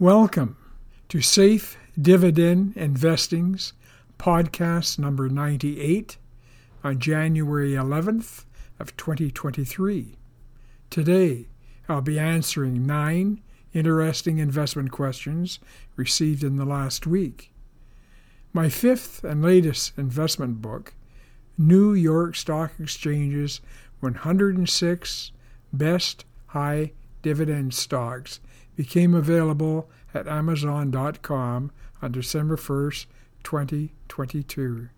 Welcome 0.00 0.56
to 1.08 1.20
Safe 1.20 1.76
Dividend 2.00 2.76
Investing's 2.76 3.72
podcast 4.16 4.96
number 4.96 5.28
98 5.28 6.18
on 6.84 7.00
January 7.00 7.72
11th 7.72 8.44
of 8.78 8.96
2023. 8.96 10.14
Today, 10.88 11.48
I'll 11.88 12.00
be 12.00 12.16
answering 12.16 12.86
9 12.86 13.42
interesting 13.74 14.38
investment 14.38 14.92
questions 14.92 15.58
received 15.96 16.44
in 16.44 16.58
the 16.58 16.64
last 16.64 17.04
week. 17.04 17.52
My 18.52 18.68
fifth 18.68 19.24
and 19.24 19.42
latest 19.42 19.98
investment 19.98 20.62
book, 20.62 20.94
New 21.58 21.92
York 21.92 22.36
Stock 22.36 22.70
Exchange's 22.78 23.60
106 23.98 25.32
Best 25.72 26.24
High 26.46 26.92
Dividend 27.22 27.74
Stocks, 27.74 28.38
became 28.78 29.12
available 29.12 29.90
at 30.14 30.28
Amazon.com 30.28 31.72
on 32.00 32.12
December 32.12 32.56
1st, 32.56 33.06
2022. 33.42 34.88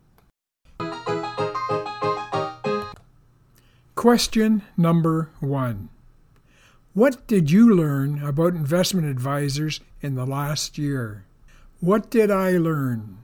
Question 3.94 4.62
number 4.76 5.30
one 5.40 5.88
What 6.92 7.26
did 7.26 7.50
you 7.50 7.74
learn 7.74 8.22
about 8.22 8.52
investment 8.52 9.08
advisors 9.08 9.80
in 10.02 10.14
the 10.14 10.26
last 10.26 10.76
year? 10.76 11.24
What 11.80 12.10
did 12.10 12.30
I 12.30 12.58
learn? 12.58 13.16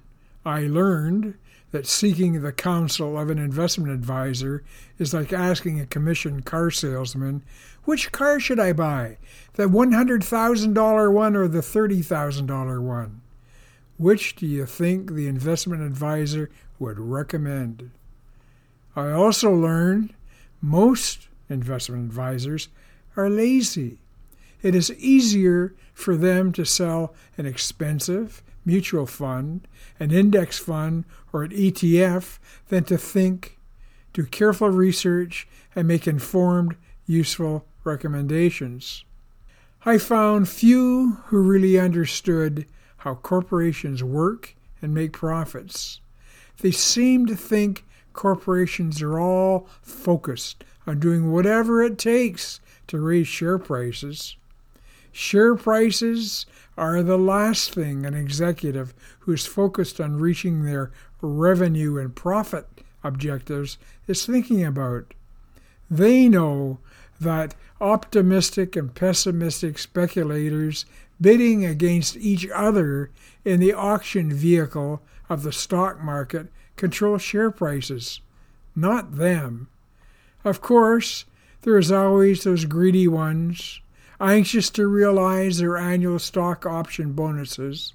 I 0.43 0.61
learned 0.63 1.35
that 1.77 1.87
seeking 1.87 2.41
the 2.41 2.53
counsel 2.53 3.19
of 3.19 3.29
an 3.29 3.39
investment 3.39 3.93
advisor 3.93 4.65
is 4.99 5.13
like 5.13 5.31
asking 5.31 5.79
a 5.79 5.85
commissioned 5.85 6.47
car 6.47 6.71
salesman, 6.71 7.43
which 7.85 8.11
car 8.13 8.41
should 8.41 8.59
I 8.59 8.73
buy? 8.73 9.19
The 9.57 9.65
$100,000 9.65 11.13
one 11.13 11.37
or 11.37 11.47
the 11.47 11.59
$30,000 11.59 12.81
one? 12.81 13.21
Which 13.99 14.37
do 14.37 14.47
you 14.47 14.65
think 14.65 15.13
the 15.13 15.27
investment 15.27 15.83
advisor 15.83 16.49
would 16.79 16.99
recommend? 16.99 17.91
I 18.97 19.11
also 19.11 19.53
learned 19.53 20.15
most 20.63 21.29
investment 21.51 22.07
advisors 22.07 22.69
are 23.19 23.29
lazy. 23.29 23.99
It 24.63 24.75
is 24.75 24.93
easier 24.93 25.75
for 25.95 26.17
them 26.17 26.53
to 26.53 26.65
sell 26.65 27.15
an 27.37 27.47
expensive 27.47 28.43
mutual 28.65 29.07
fund, 29.07 29.67
an 30.01 30.11
index 30.11 30.59
fund, 30.59 31.05
or 31.33 31.45
an 31.45 31.51
ETF 31.53 32.39
than 32.69 32.85
to 32.85 32.99
think, 32.99 33.59
do 34.13 34.27
careful 34.27 34.69
research, 34.71 35.47
and 35.75 35.87
make 35.87 36.07
informed, 36.07 36.77
useful 37.07 37.65
recommendations. 37.85 39.05
I 39.85 39.99
found 39.99 40.49
few 40.49 41.19
who 41.27 41.41
really 41.41 41.79
understood 41.79 42.67
how 42.99 43.15
corporations 43.15 44.03
work 44.03 44.57
and 44.83 44.93
make 44.93 45.13
profits. 45.13 46.01
They 46.61 46.73
seem 46.73 47.27
to 47.27 47.37
think 47.37 47.85
corporations 48.13 49.01
are 49.01 49.21
all 49.21 49.69
focused 49.81 50.65
on 50.87 50.99
doing 50.99 51.31
whatever 51.31 51.83
it 51.83 51.99
takes 51.99 52.61
to 52.89 52.99
raise 52.99 53.29
share 53.29 53.59
prices. 53.59 54.37
Share 55.19 55.55
prices 55.55 56.45
are 56.77 57.03
the 57.03 57.17
last 57.17 57.73
thing 57.73 58.05
an 58.05 58.13
executive 58.13 58.93
who 59.21 59.33
is 59.33 59.47
focused 59.47 59.99
on 59.99 60.21
reaching 60.21 60.63
their 60.63 60.93
revenue 61.23 61.97
and 61.97 62.15
profit 62.15 62.69
objectives 63.03 63.79
is 64.07 64.27
thinking 64.27 64.63
about. 64.63 65.15
They 65.91 66.29
know 66.29 66.81
that 67.19 67.55
optimistic 67.81 68.77
and 68.77 68.95
pessimistic 68.95 69.79
speculators 69.79 70.85
bidding 71.19 71.65
against 71.65 72.19
each 72.19 72.47
other 72.51 73.11
in 73.43 73.59
the 73.59 73.73
auction 73.73 74.31
vehicle 74.31 75.01
of 75.31 75.45
the 75.45 75.53
stock 75.53 75.99
market 76.03 76.49
control 76.77 77.17
share 77.17 77.51
prices, 77.51 78.21
not 78.75 79.17
them. 79.17 79.69
Of 80.45 80.61
course, 80.61 81.25
there 81.63 81.79
is 81.79 81.91
always 81.91 82.45
those 82.45 82.67
greedy 82.67 83.09
ones 83.09 83.81
anxious 84.21 84.71
to 84.71 84.87
realize 84.87 85.59
their 85.59 85.77
annual 85.77 86.19
stock 86.19 86.65
option 86.67 87.13
bonuses, 87.13 87.93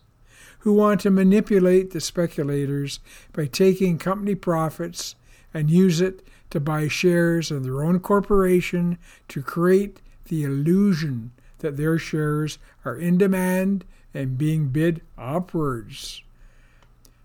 who 0.59 0.73
want 0.73 1.01
to 1.01 1.09
manipulate 1.09 1.91
the 1.91 2.01
speculators 2.01 2.99
by 3.33 3.45
taking 3.45 3.97
company 3.97 4.35
profits 4.35 5.15
and 5.53 5.69
use 5.69 5.99
it 6.01 6.25
to 6.51 6.59
buy 6.59 6.87
shares 6.87 7.49
of 7.49 7.63
their 7.63 7.83
own 7.83 7.99
corporation 7.99 8.97
to 9.27 9.41
create 9.41 9.99
the 10.25 10.43
illusion 10.43 11.31
that 11.59 11.77
their 11.77 11.97
shares 11.97 12.59
are 12.85 12.95
in 12.95 13.17
demand 13.17 13.83
and 14.13 14.37
being 14.37 14.67
bid 14.67 15.01
upwards. 15.17 16.21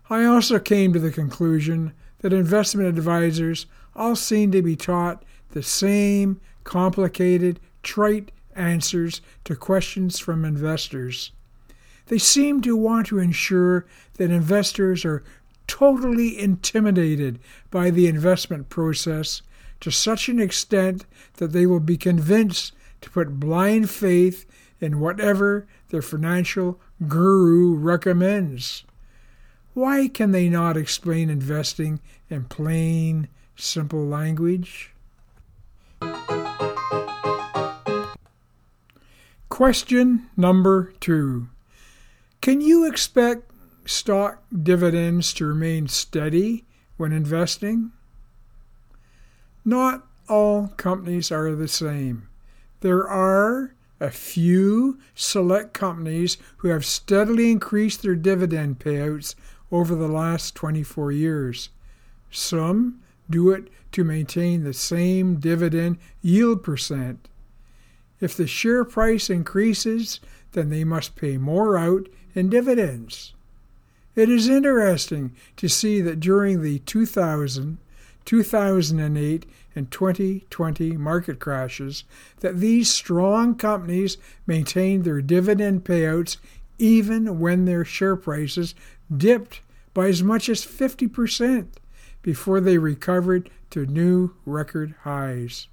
I 0.09 0.23
also 0.23 0.57
came 0.59 0.93
to 0.93 0.99
the 0.99 1.11
conclusion 1.11 1.93
that 2.19 2.33
investment 2.33 2.87
advisors 2.87 3.65
all 3.95 4.15
seem 4.15 4.51
to 4.51 4.61
be 4.61 4.75
taught 4.75 5.23
the 5.51 5.63
same 5.63 6.39
complicated, 6.63 7.59
trite 7.83 8.31
answers 8.57 9.21
to 9.45 9.55
questions 9.55 10.19
from 10.19 10.43
investors. 10.43 11.31
They 12.07 12.17
seem 12.17 12.61
to 12.61 12.75
want 12.75 13.07
to 13.07 13.19
ensure 13.19 13.85
that 14.15 14.31
investors 14.31 15.05
are 15.05 15.23
totally 15.67 16.39
intimidated 16.39 17.39
by 17.69 17.89
the 17.89 18.07
investment 18.07 18.69
process 18.69 19.41
to 19.81 19.91
such 19.91 20.29
an 20.29 20.39
extent 20.39 21.05
that 21.35 21.51
they 21.51 21.65
will 21.65 21.79
be 21.79 21.97
convinced 21.97 22.73
to 23.01 23.09
put 23.09 23.39
blind 23.39 23.89
faith 23.89 24.45
in 24.79 24.99
whatever 24.99 25.67
their 25.89 26.01
financial 26.01 26.79
guru 27.07 27.75
recommends. 27.75 28.83
Why 29.73 30.07
can 30.07 30.31
they 30.31 30.49
not 30.49 30.77
explain 30.77 31.29
investing 31.29 31.99
in 32.29 32.45
plain, 32.45 33.27
simple 33.55 34.05
language? 34.05 34.93
Question 39.57 40.29
number 40.37 40.93
two 40.99 41.47
Can 42.41 42.61
you 42.61 42.85
expect 42.85 43.49
stock 43.85 44.43
dividends 44.53 45.33
to 45.33 45.47
remain 45.47 45.87
steady 45.87 46.65
when 46.97 47.11
investing? 47.11 47.91
Not 49.65 50.05
all 50.29 50.67
companies 50.77 51.31
are 51.31 51.55
the 51.55 51.67
same. 51.67 52.27
There 52.81 53.07
are 53.07 53.73
a 53.99 54.11
few 54.11 54.99
select 55.15 55.73
companies 55.73 56.37
who 56.57 56.67
have 56.67 56.85
steadily 56.85 57.49
increased 57.49 58.03
their 58.03 58.13
dividend 58.13 58.77
payouts 58.77 59.33
over 59.71 59.95
the 59.95 60.07
last 60.07 60.53
24 60.53 61.11
years. 61.13 61.69
Some 62.29 63.01
do 63.27 63.49
it 63.49 63.69
to 63.93 64.03
maintain 64.03 64.63
the 64.63 64.73
same 64.75 65.39
dividend 65.39 65.97
yield 66.21 66.61
percent. 66.61 67.27
If 68.19 68.35
the 68.35 68.47
share 68.47 68.83
price 68.83 69.29
increases, 69.29 70.19
then 70.53 70.69
they 70.69 70.83
must 70.83 71.15
pay 71.15 71.37
more 71.37 71.77
out 71.77 72.07
in 72.33 72.49
dividends. 72.49 73.33
It 74.15 74.29
is 74.29 74.49
interesting 74.49 75.35
to 75.57 75.69
see 75.69 76.01
that 76.01 76.19
during 76.19 76.61
the 76.61 76.79
2000, 76.79 77.77
2008, 78.25 79.45
and 79.75 79.91
2020 79.91 80.97
market 80.97 81.39
crashes 81.39 82.03
that 82.39 82.59
these 82.59 82.89
strong 82.89 83.53
companies 83.53 84.17
maintained 84.47 85.03
their 85.03 85.21
dividend 85.21 85.83
payouts 85.83 86.37
even 86.79 87.39
when 87.39 87.65
their 87.65 87.85
share 87.85 88.15
prices 88.15 88.73
dipped 89.15 89.61
by 89.93 90.07
as 90.07 90.23
much 90.23 90.49
as 90.49 90.65
50% 90.65 91.67
before 92.23 92.59
they 92.59 92.79
recovered 92.79 93.49
to 93.69 93.85
new 93.85 94.33
record 94.45 94.95
highs. 95.01 95.67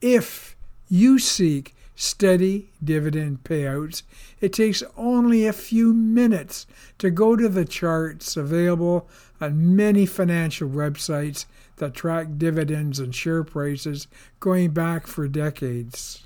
If 0.00 0.56
you 0.92 1.18
seek 1.18 1.74
steady 1.96 2.68
dividend 2.84 3.42
payouts, 3.44 4.02
it 4.42 4.52
takes 4.52 4.82
only 4.94 5.46
a 5.46 5.52
few 5.52 5.94
minutes 5.94 6.66
to 6.98 7.10
go 7.10 7.34
to 7.34 7.48
the 7.48 7.64
charts 7.64 8.36
available 8.36 9.08
on 9.40 9.74
many 9.74 10.04
financial 10.04 10.68
websites 10.68 11.46
that 11.76 11.94
track 11.94 12.26
dividends 12.36 12.98
and 12.98 13.14
share 13.14 13.42
prices 13.42 14.06
going 14.38 14.70
back 14.70 15.06
for 15.06 15.26
decades. 15.26 16.24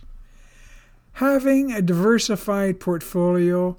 Having 1.12 1.70
a 1.70 1.80
diversified 1.80 2.80
portfolio 2.80 3.76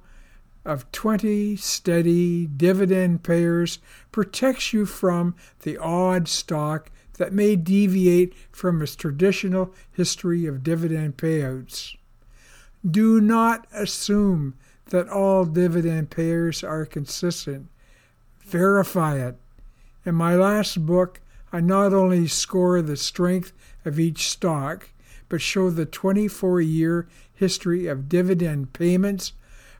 of 0.63 0.89
20 0.93 1.57
steady 1.57 2.47
dividend 2.47 3.23
payers 3.23 3.79
protects 4.13 4.71
you 4.71 4.85
from 4.85 5.35
the 5.63 5.77
odd 5.77 6.29
stock 6.29 6.89
that 7.17 7.33
may 7.33 7.55
deviate 7.55 8.33
from 8.51 8.81
its 8.81 8.95
traditional 8.95 9.73
history 9.91 10.45
of 10.45 10.63
dividend 10.63 11.17
payouts. 11.17 11.95
Do 12.89 13.19
not 13.19 13.67
assume 13.73 14.55
that 14.85 15.09
all 15.09 15.45
dividend 15.45 16.09
payers 16.09 16.63
are 16.63 16.85
consistent. 16.85 17.67
Verify 18.39 19.17
it. 19.17 19.35
In 20.05 20.15
my 20.15 20.35
last 20.35 20.85
book, 20.85 21.19
I 21.51 21.59
not 21.59 21.93
only 21.93 22.27
score 22.27 22.81
the 22.81 22.97
strength 22.97 23.51
of 23.83 23.99
each 23.99 24.29
stock, 24.29 24.89
but 25.29 25.41
show 25.41 25.69
the 25.69 25.85
24 25.85 26.61
year 26.61 27.07
history 27.33 27.87
of 27.87 28.07
dividend 28.07 28.73
payments 28.73 29.33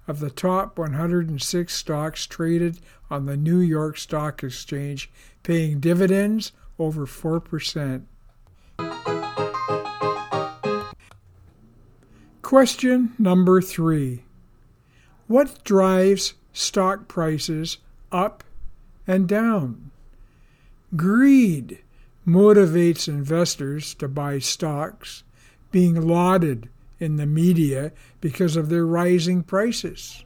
of 0.08 0.20
the 0.20 0.30
top 0.30 0.78
106 0.78 1.74
stocks 1.74 2.26
traded 2.26 2.80
on 3.10 3.26
the 3.26 3.38
New 3.38 3.60
York 3.60 3.98
Stock 3.98 4.44
Exchange, 4.44 5.10
paying 5.44 5.80
dividends 5.80 6.52
over 6.80 7.06
4%. 7.06 8.04
Question 12.42 13.14
number 13.20 13.62
three 13.62 14.24
What 15.28 15.64
drives 15.64 16.34
stock 16.54 17.08
prices 17.08 17.78
up 18.12 18.44
and 19.06 19.28
down? 19.28 19.92
Greed 20.96 21.80
motivates 22.26 23.08
investors 23.08 23.94
to 23.96 24.08
buy 24.08 24.40
stocks, 24.40 25.24
being 25.72 26.08
lauded 26.08 26.70
in 27.00 27.18
the 27.18 27.26
media 27.26 27.92
because 28.22 28.56
of 28.56 28.70
their 28.70 28.86
rising 28.86 29.44
prices. 29.44 30.24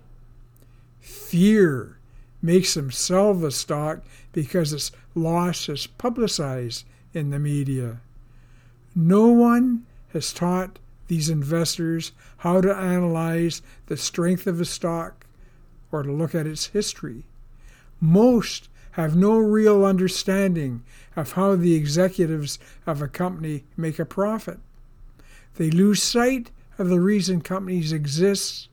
Fear 0.99 1.97
makes 2.41 2.73
them 2.73 2.91
sell 2.91 3.33
the 3.33 3.51
stock 3.51 4.01
because 4.31 4.73
its 4.73 4.91
loss 5.15 5.69
is 5.69 5.87
publicized 5.87 6.85
in 7.13 7.29
the 7.29 7.39
media. 7.39 7.99
No 8.95 9.27
one 9.27 9.85
has 10.13 10.33
taught 10.33 10.79
these 11.07 11.29
investors 11.29 12.11
how 12.37 12.61
to 12.61 12.75
analyze 12.75 13.61
the 13.87 13.97
strength 13.97 14.47
of 14.47 14.59
a 14.61 14.65
stock 14.65 15.25
or 15.91 16.03
to 16.03 16.11
look 16.11 16.33
at 16.33 16.47
its 16.47 16.67
history. 16.67 17.25
Most 17.99 18.69
have 18.91 19.15
no 19.15 19.37
real 19.37 19.85
understanding 19.85 20.83
of 21.15 21.33
how 21.33 21.55
the 21.55 21.75
executives 21.75 22.59
of 22.85 23.01
a 23.01 23.07
company 23.07 23.63
make 23.77 23.99
a 23.99 24.05
profit. 24.05 24.59
They 25.55 25.69
lose 25.69 26.01
sight 26.01 26.49
of 26.77 26.89
the 26.89 26.99
reason 26.99 27.41
companies 27.41 27.91
exist, 27.91 28.69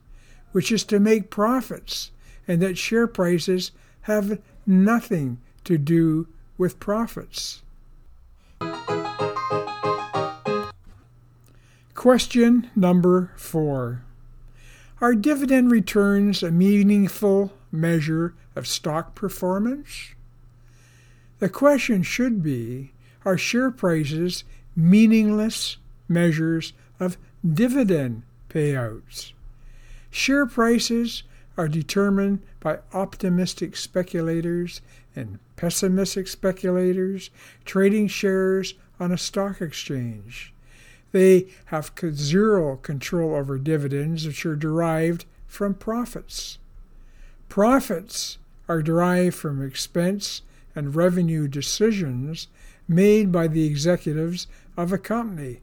which 0.52 0.72
is 0.72 0.84
to 0.84 0.98
make 0.98 1.30
profits, 1.30 2.10
and 2.48 2.62
that 2.62 2.78
share 2.78 3.06
prices 3.06 3.70
have 4.02 4.40
nothing 4.66 5.38
to 5.64 5.76
do 5.76 6.26
with 6.56 6.80
profits. 6.80 7.62
Question 11.94 12.70
number 12.74 13.32
four 13.36 14.02
Are 15.00 15.14
dividend 15.14 15.70
returns 15.70 16.42
a 16.42 16.50
meaningful 16.50 17.52
measure 17.70 18.34
of 18.56 18.66
stock 18.66 19.14
performance? 19.14 20.14
The 21.38 21.48
question 21.48 22.02
should 22.02 22.42
be 22.42 22.92
Are 23.24 23.36
share 23.36 23.70
prices 23.70 24.44
meaningless 24.74 25.76
measures 26.08 26.72
of 26.98 27.18
dividend 27.46 28.22
payouts? 28.48 29.32
Share 30.10 30.46
prices 30.46 31.24
are 31.58 31.68
determined 31.68 32.40
by 32.60 32.78
optimistic 32.94 33.76
speculators 33.76 34.80
and 35.16 35.40
pessimistic 35.56 36.28
speculators 36.28 37.30
trading 37.64 38.06
shares 38.06 38.74
on 39.00 39.10
a 39.12 39.18
stock 39.18 39.60
exchange. 39.60 40.54
They 41.10 41.48
have 41.66 41.92
zero 42.12 42.76
control 42.76 43.34
over 43.34 43.58
dividends, 43.58 44.26
which 44.26 44.46
are 44.46 44.56
derived 44.56 45.24
from 45.48 45.74
profits. 45.74 46.58
Profits 47.48 48.38
are 48.68 48.82
derived 48.82 49.34
from 49.34 49.64
expense 49.64 50.42
and 50.76 50.94
revenue 50.94 51.48
decisions 51.48 52.46
made 52.86 53.32
by 53.32 53.48
the 53.48 53.66
executives 53.66 54.46
of 54.76 54.92
a 54.92 54.98
company. 54.98 55.60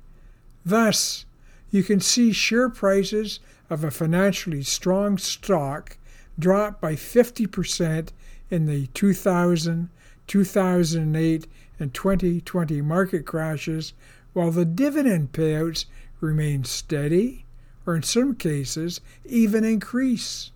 Thus, 0.66 1.26
you 1.72 1.84
can 1.84 2.00
see 2.00 2.32
share 2.32 2.70
prices 2.70 3.40
of 3.70 3.84
a 3.84 3.92
financially 3.92 4.64
strong 4.64 5.18
stock 5.18 5.98
dropped 6.38 6.82
by 6.82 6.94
50% 6.94 8.10
in 8.50 8.66
the 8.66 8.88
2000, 8.88 9.90
2008, 10.28 11.48
and 11.80 11.94
2020 11.94 12.82
market 12.82 13.26
crashes 13.26 13.94
while 14.34 14.52
the 14.52 14.66
dividend 14.66 15.32
payouts 15.32 15.86
remain 16.20 16.64
steady 16.64 17.46
or 17.86 17.96
in 17.96 18.04
some 18.04 18.36
cases 18.36 19.02
even 19.26 19.64
increase. 19.64 20.52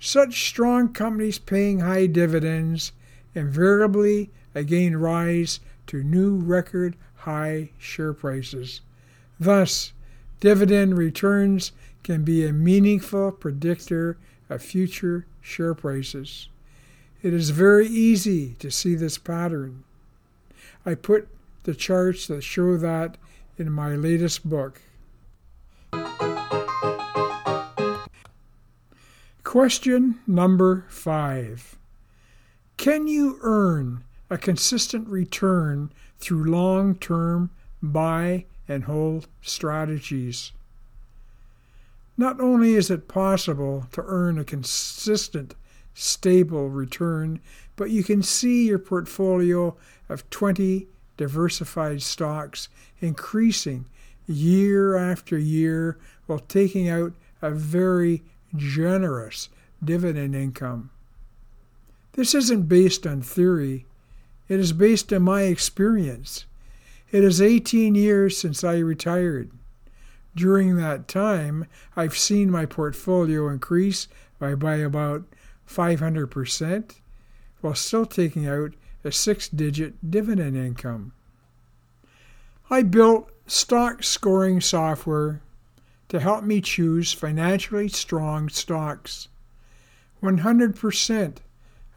Such 0.00 0.48
strong 0.48 0.92
companies 0.92 1.38
paying 1.38 1.80
high 1.80 2.06
dividends 2.06 2.92
invariably 3.34 4.30
again 4.54 4.96
rise 4.96 5.60
to 5.88 6.02
new 6.02 6.36
record 6.36 6.96
high 7.16 7.70
share 7.78 8.12
prices. 8.12 8.80
Thus, 9.40 9.92
dividend 10.40 10.96
returns 10.96 11.72
can 12.02 12.24
be 12.24 12.46
a 12.46 12.52
meaningful 12.52 13.32
predictor 13.32 14.16
of 14.48 14.62
future 14.62 15.26
share 15.40 15.74
prices. 15.74 16.48
It 17.22 17.34
is 17.34 17.50
very 17.50 17.86
easy 17.86 18.54
to 18.60 18.70
see 18.70 18.94
this 18.94 19.18
pattern. 19.18 19.84
I 20.86 20.94
put 20.94 21.28
the 21.64 21.74
charts 21.74 22.26
that 22.28 22.42
show 22.42 22.76
that 22.76 23.16
in 23.56 23.72
my 23.72 23.94
latest 23.94 24.48
book. 24.48 24.80
Question 29.42 30.20
number 30.26 30.84
five 30.88 31.76
Can 32.76 33.08
you 33.08 33.38
earn 33.42 34.04
a 34.30 34.38
consistent 34.38 35.08
return 35.08 35.90
through 36.18 36.44
long 36.44 36.94
term 36.94 37.50
buy 37.82 38.44
and 38.68 38.84
hold 38.84 39.26
strategies? 39.42 40.52
Not 42.16 42.40
only 42.40 42.74
is 42.74 42.90
it 42.90 43.08
possible 43.08 43.86
to 43.92 44.04
earn 44.06 44.38
a 44.38 44.44
consistent, 44.44 45.54
stable 45.94 46.68
return, 46.68 47.40
but 47.76 47.90
you 47.90 48.04
can 48.04 48.22
see 48.22 48.66
your 48.66 48.78
portfolio 48.78 49.76
of 50.08 50.28
20 50.30 50.86
diversified 51.16 52.02
stocks 52.02 52.68
increasing 53.00 53.86
year 54.26 54.96
after 54.96 55.38
year 55.38 55.96
while 56.26 56.38
taking 56.38 56.88
out 56.88 57.12
a 57.40 57.50
very 57.50 58.22
generous 58.56 59.48
dividend 59.82 60.34
income. 60.34 60.90
This 62.12 62.34
isn't 62.34 62.68
based 62.68 63.06
on 63.06 63.22
theory, 63.22 63.86
it 64.48 64.58
is 64.58 64.72
based 64.72 65.12
on 65.12 65.22
my 65.22 65.42
experience. 65.42 66.46
It 67.10 67.24
is 67.24 67.40
18 67.40 67.94
years 67.94 68.36
since 68.36 68.62
I 68.62 68.78
retired. 68.78 69.50
During 70.36 70.76
that 70.76 71.08
time, 71.08 71.66
I've 71.96 72.16
seen 72.16 72.50
my 72.50 72.66
portfolio 72.66 73.48
increase 73.48 74.08
by, 74.38 74.54
by 74.54 74.76
about 74.76 75.24
500% 75.68 76.94
while 77.60 77.74
still 77.74 78.06
taking 78.06 78.46
out 78.46 78.74
a 79.04 79.12
six 79.12 79.48
digit 79.48 80.10
dividend 80.10 80.56
income. 80.56 81.12
I 82.70 82.82
built 82.82 83.30
stock 83.46 84.02
scoring 84.04 84.60
software 84.60 85.40
to 86.08 86.20
help 86.20 86.44
me 86.44 86.60
choose 86.60 87.12
financially 87.12 87.88
strong 87.88 88.48
stocks. 88.48 89.28
100% 90.22 91.36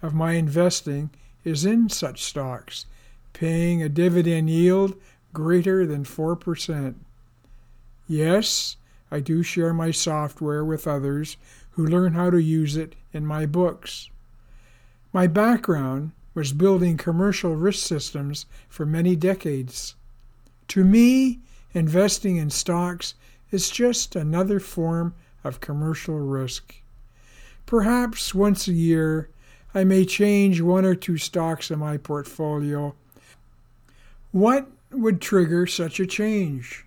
of 0.02 0.14
my 0.14 0.34
investing 0.34 1.10
is 1.44 1.66
in 1.66 1.90
such 1.90 2.24
stocks, 2.24 2.86
paying 3.34 3.82
a 3.82 3.90
dividend 3.90 4.50
yield 4.50 4.96
greater 5.34 5.86
than 5.86 6.04
4%. 6.04 6.96
Yes, 8.08 8.78
I 9.12 9.20
do 9.20 9.44
share 9.44 9.74
my 9.74 9.92
software 9.92 10.64
with 10.64 10.88
others 10.88 11.38
who 11.72 11.86
learn 11.86 12.14
how 12.14 12.30
to 12.30 12.42
use 12.42 12.76
it 12.76 12.96
in 13.14 13.26
my 13.26 13.46
books. 13.46 14.10
My 15.14 15.28
background 15.28 16.12
was 16.34 16.54
building 16.54 16.98
commercial 16.98 17.56
risk 17.56 17.86
systems 17.86 18.46
for 18.70 18.86
many 18.86 19.16
decades. 19.16 19.96
To 20.70 20.84
me, 20.84 21.40
investing 21.74 22.38
in 22.38 22.50
stocks 22.50 23.16
is 23.52 23.70
just 23.70 24.16
another 24.16 24.60
form 24.60 25.14
of 25.44 25.60
commercial 25.60 26.20
risk. 26.20 26.76
Perhaps 27.66 28.34
once 28.34 28.68
a 28.68 28.74
year, 28.74 29.30
I 29.74 29.84
may 29.84 30.06
change 30.06 30.62
one 30.62 30.86
or 30.86 30.96
two 30.96 31.18
stocks 31.18 31.72
in 31.72 31.80
my 31.80 31.98
portfolio. 31.98 32.96
What 34.32 34.68
would 34.92 35.22
trigger 35.22 35.66
such 35.68 36.00
a 36.00 36.06
change? 36.06 36.86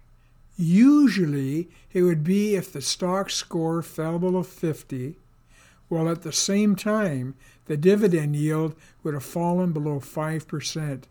Usually, 0.56 1.68
it 1.92 2.02
would 2.02 2.23
be 2.23 2.54
if 2.54 2.73
the 2.73 2.80
stock 2.80 3.30
score 3.30 3.82
fell 3.82 4.18
below 4.18 4.42
50, 4.42 5.16
while 5.88 6.08
at 6.08 6.23
the 6.23 6.32
same 6.32 6.76
time 6.76 7.34
the 7.66 7.76
dividend 7.76 8.37
yield 8.37 8.75
would 9.02 9.14
have 9.14 9.25
fallen 9.25 9.73
below 9.73 9.99
5%, 9.99 11.04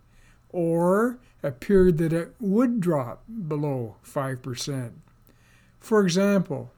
or 0.49 1.17
appeared 1.41 1.97
that 1.97 2.13
it 2.13 2.35
would 2.39 2.79
drop 2.79 3.23
below 3.47 3.95
5%. 4.05 4.91
For 5.79 6.01
example, 6.01 6.71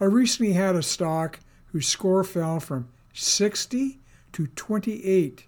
I 0.00 0.04
recently 0.04 0.52
had 0.52 0.76
a 0.76 0.82
stock 0.82 1.40
whose 1.72 1.88
score 1.88 2.24
fell 2.24 2.60
from 2.60 2.88
60 3.12 3.98
to 4.32 4.46
28, 4.46 5.46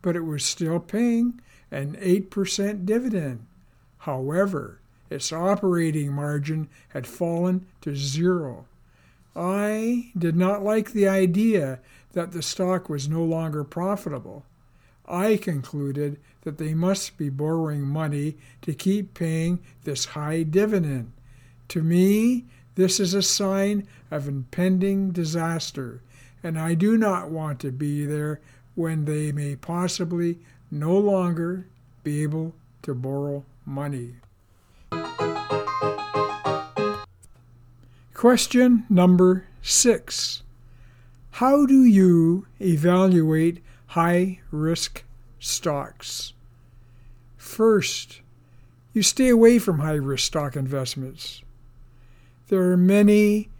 but 0.00 0.16
it 0.16 0.24
was 0.24 0.44
still 0.44 0.78
paying 0.78 1.40
an 1.72 1.96
8% 1.96 2.86
dividend. 2.86 3.46
However, 3.98 4.78
its 5.10 5.32
operating 5.32 6.12
margin 6.12 6.68
had 6.90 7.06
fallen 7.06 7.66
to 7.80 7.96
zero. 7.96 8.66
I 9.34 10.12
did 10.16 10.36
not 10.36 10.62
like 10.62 10.92
the 10.92 11.08
idea 11.08 11.80
that 12.12 12.32
the 12.32 12.42
stock 12.42 12.88
was 12.88 13.08
no 13.08 13.24
longer 13.24 13.64
profitable. 13.64 14.44
I 15.08 15.38
concluded 15.38 16.18
that 16.42 16.58
they 16.58 16.74
must 16.74 17.16
be 17.16 17.30
borrowing 17.30 17.82
money 17.82 18.36
to 18.62 18.74
keep 18.74 19.14
paying 19.14 19.60
this 19.84 20.04
high 20.06 20.42
dividend. 20.42 21.12
To 21.68 21.82
me, 21.82 22.44
this 22.74 23.00
is 23.00 23.14
a 23.14 23.22
sign 23.22 23.86
of 24.10 24.28
impending 24.28 25.10
disaster, 25.10 26.02
and 26.42 26.58
I 26.58 26.74
do 26.74 26.98
not 26.98 27.30
want 27.30 27.60
to 27.60 27.72
be 27.72 28.04
there 28.04 28.40
when 28.74 29.04
they 29.04 29.32
may 29.32 29.56
possibly 29.56 30.38
no 30.72 30.96
longer 30.96 31.66
be 32.02 32.22
able 32.22 32.54
to 32.80 32.94
borrow 32.94 33.44
money. 33.66 34.14
Question 38.14 38.86
number 38.88 39.44
six 39.60 40.42
How 41.32 41.66
do 41.66 41.84
you 41.84 42.46
evaluate 42.60 43.62
high 43.88 44.40
risk 44.50 45.04
stocks? 45.38 46.32
First, 47.36 48.22
you 48.94 49.02
stay 49.02 49.28
away 49.28 49.58
from 49.58 49.80
high 49.80 49.92
risk 49.92 50.24
stock 50.24 50.56
investments. 50.56 51.42
There 52.48 52.62
are 52.70 52.76
many 52.78 53.50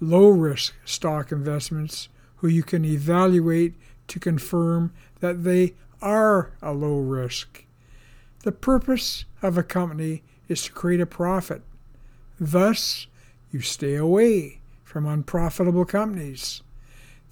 low 0.00 0.28
risk 0.28 0.74
stock 0.86 1.30
investments 1.30 2.08
who 2.36 2.48
you 2.48 2.62
can 2.62 2.84
evaluate 2.84 3.74
to 4.08 4.20
confirm 4.20 4.92
that 5.20 5.44
they 5.44 5.74
are 6.04 6.52
a 6.62 6.72
low 6.72 6.98
risk. 6.98 7.64
The 8.42 8.52
purpose 8.52 9.24
of 9.42 9.56
a 9.56 9.62
company 9.62 10.22
is 10.48 10.62
to 10.64 10.72
create 10.72 11.00
a 11.00 11.06
profit. 11.06 11.62
Thus, 12.38 13.06
you 13.50 13.60
stay 13.60 13.94
away 13.94 14.60
from 14.82 15.06
unprofitable 15.06 15.86
companies. 15.86 16.62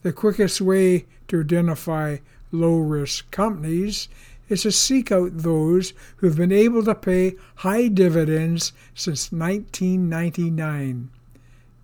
The 0.02 0.12
quickest 0.12 0.60
way 0.60 1.04
to 1.28 1.40
identify 1.40 2.18
low 2.50 2.78
risk 2.78 3.30
companies 3.30 4.08
is 4.48 4.62
to 4.62 4.72
seek 4.72 5.12
out 5.12 5.38
those 5.38 5.92
who 6.16 6.26
have 6.26 6.36
been 6.36 6.52
able 6.52 6.82
to 6.84 6.94
pay 6.94 7.36
high 7.56 7.88
dividends 7.88 8.72
since 8.94 9.30
1999. 9.30 11.10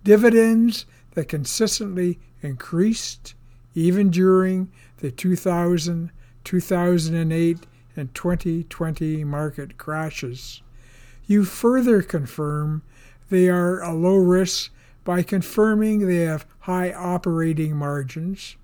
Dividends 0.03 0.85
that 1.13 1.27
consistently 1.27 2.19
increased 2.41 3.35
even 3.75 4.09
during 4.09 4.71
the 4.97 5.11
2000, 5.11 6.11
2008, 6.43 7.57
and 7.95 8.13
2020 8.13 9.23
market 9.23 9.77
crashes. 9.77 10.61
You 11.25 11.43
further 11.43 12.01
confirm 12.01 12.81
they 13.29 13.49
are 13.49 13.81
a 13.81 13.93
low 13.93 14.15
risk 14.15 14.71
by 15.03 15.21
confirming 15.23 16.07
they 16.07 16.17
have 16.17 16.45
high 16.61 16.91
operating 16.93 17.75
margins, 17.75 18.55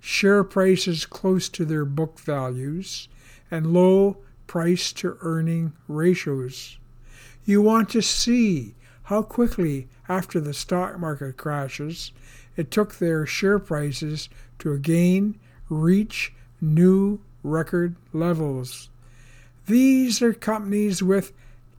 share 0.00 0.42
prices 0.44 1.06
close 1.06 1.48
to 1.50 1.64
their 1.64 1.84
book 1.84 2.18
values, 2.18 3.08
and 3.50 3.72
low 3.72 4.18
price 4.46 4.92
to 4.94 5.18
earning 5.20 5.72
ratios. 5.86 6.78
You 7.44 7.62
want 7.62 7.88
to 7.90 8.02
see 8.02 8.74
how 9.04 9.22
quickly 9.22 9.88
after 10.08 10.40
the 10.40 10.54
stock 10.54 10.98
market 10.98 11.36
crashes 11.36 12.12
it 12.58 12.72
took 12.72 12.96
their 12.96 13.24
share 13.24 13.60
prices 13.60 14.28
to 14.58 14.72
again 14.72 15.38
reach 15.70 16.32
new 16.60 17.20
record 17.42 17.96
levels. 18.12 18.88
These 19.66 20.22
are 20.22 20.32
companies 20.32 21.02
with 21.02 21.32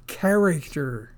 character 0.07 1.11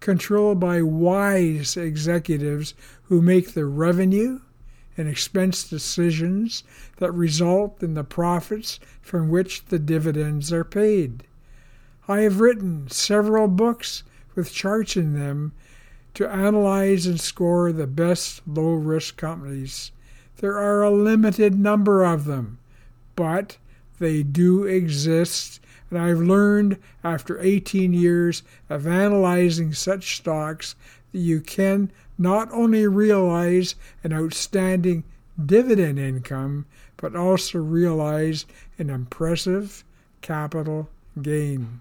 controlled 0.00 0.58
by 0.58 0.82
wise 0.82 1.76
executives 1.76 2.74
who 3.04 3.20
make 3.20 3.52
the 3.52 3.66
revenue 3.66 4.40
and 4.96 5.08
expense 5.08 5.68
decisions 5.68 6.64
that 6.96 7.12
result 7.12 7.82
in 7.82 7.94
the 7.94 8.04
profits 8.04 8.80
from 9.00 9.28
which 9.28 9.64
the 9.66 9.78
dividends 9.78 10.52
are 10.52 10.64
paid. 10.64 11.24
I 12.08 12.20
have 12.20 12.40
written 12.40 12.88
several 12.90 13.46
books 13.46 14.02
with 14.34 14.52
charts 14.52 14.96
in 14.96 15.14
them 15.14 15.52
to 16.14 16.28
analyze 16.28 17.06
and 17.06 17.20
score 17.20 17.72
the 17.72 17.86
best 17.86 18.42
low 18.46 18.72
risk 18.72 19.16
companies. 19.16 19.92
There 20.38 20.58
are 20.58 20.82
a 20.82 20.90
limited 20.90 21.58
number 21.58 22.04
of 22.04 22.24
them, 22.24 22.58
but 23.20 23.58
they 23.98 24.22
do 24.22 24.64
exist 24.64 25.60
and 25.90 25.98
I've 25.98 26.20
learned 26.20 26.78
after 27.04 27.38
18 27.40 27.92
years 27.92 28.42
of 28.70 28.86
analyzing 28.86 29.74
such 29.74 30.16
stocks 30.16 30.74
that 31.12 31.18
you 31.18 31.40
can 31.40 31.90
not 32.16 32.50
only 32.52 32.86
realize 32.86 33.74
an 34.02 34.14
outstanding 34.14 35.04
dividend 35.44 35.98
income, 35.98 36.64
but 36.96 37.14
also 37.14 37.58
realize 37.58 38.46
an 38.78 38.88
impressive 38.88 39.84
capital 40.22 40.88
gain. 41.20 41.80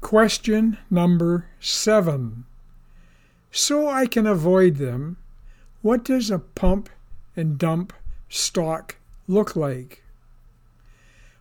Question 0.00 0.78
number 0.90 1.46
seven. 1.60 2.44
So 3.50 3.88
I 3.88 4.06
can 4.06 4.26
avoid 4.26 4.76
them, 4.76 5.16
what 5.82 6.04
does 6.04 6.30
a 6.30 6.38
pump 6.38 6.88
and 7.36 7.58
dump 7.58 7.92
stock 8.28 8.96
look 9.26 9.56
like. 9.56 10.02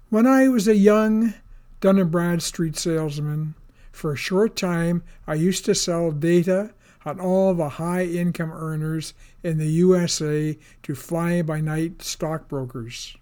When 0.10 0.28
I 0.28 0.48
was 0.50 0.68
a 0.68 0.76
young 0.76 1.34
Dun 1.80 2.10
& 2.10 2.12
Bradstreet 2.12 2.78
salesman, 2.78 3.56
for 3.92 4.14
a 4.14 4.18
short 4.18 4.56
time 4.56 5.04
I 5.28 5.36
used 5.36 5.66
to 5.66 5.76
sell 5.76 6.12
data 6.12 6.74
on 7.06 7.20
all 7.20 7.54
the 7.54 7.70
high 7.70 8.06
income 8.06 8.52
earners 8.52 9.14
in 9.44 9.58
the 9.58 9.68
USA 9.68 10.58
to 10.84 10.96
fly 10.96 11.42
by 11.42 11.60
night 11.60 12.02
stockbrokers. 12.02 13.18